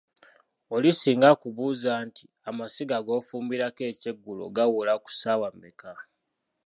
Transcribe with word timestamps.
Oli 0.75 0.89
singa 0.99 1.25
akubuuza 1.33 1.91
nti 2.07 2.25
,amasiga 2.49 2.97
g'ofumbirako 3.05 3.81
ekyeggulo 3.91 4.43
gawola 4.55 4.93
ku 5.03 5.09
ssaawa 5.13 5.47
mmeka? 5.55 5.91